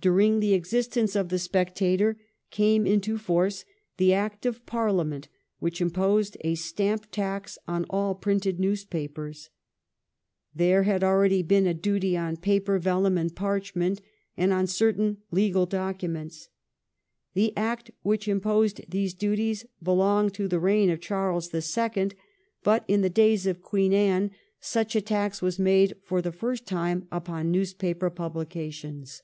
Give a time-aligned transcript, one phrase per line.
[0.00, 2.18] During the existence of' The Spectator'
[2.60, 3.64] came into force
[3.96, 5.28] the Act of Parliament
[5.60, 9.48] which imposed a stamp tax on all printed newspapers.
[10.54, 14.02] There had al ready been a duty on paper, vellum, and parchment,
[14.36, 16.50] and on certain legal documents.
[17.32, 22.14] The Act which im posed these duties belonged to the reign of Charles the Second,
[22.62, 26.66] but in the days of Queen Anne such a tax was made for the first
[26.66, 29.22] time upon newspaper publications.